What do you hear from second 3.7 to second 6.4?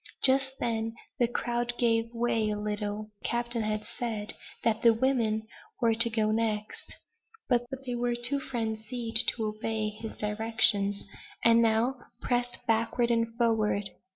said, that the women were to go